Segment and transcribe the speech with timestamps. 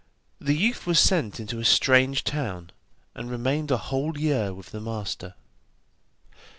[0.39, 2.71] The youth was sent into a strange town,
[3.13, 5.35] and remained a whole year with the master.